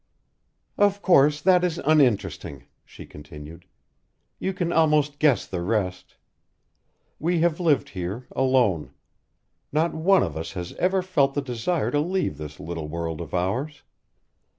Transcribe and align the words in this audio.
"Of 0.79 1.03
course, 1.03 1.39
that 1.41 1.63
is 1.63 1.77
uninteresting," 1.85 2.65
she 2.83 3.05
continued. 3.05 3.65
"You 4.39 4.51
can 4.51 4.73
almost 4.73 5.19
guess 5.19 5.45
the 5.45 5.61
rest. 5.61 6.15
We 7.19 7.41
have 7.41 7.59
lived 7.59 7.89
here 7.89 8.25
alone. 8.35 8.93
Not 9.71 9.93
one 9.93 10.23
of 10.23 10.35
us 10.35 10.53
has 10.53 10.73
ever 10.77 11.03
felt 11.03 11.35
the 11.35 11.41
desire 11.43 11.91
to 11.91 11.99
leave 11.99 12.39
this 12.39 12.59
little 12.59 12.87
world 12.87 13.21
of 13.21 13.35
ours. 13.35 13.83